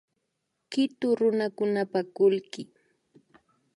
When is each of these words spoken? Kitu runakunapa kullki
Kitu 0.71 1.07
runakunapa 1.19 1.99
kullki 2.15 2.63